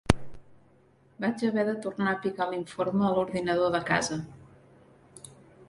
[1.25, 4.21] Vaig haver de tornar a picar l'informe a l'ordinador de casa.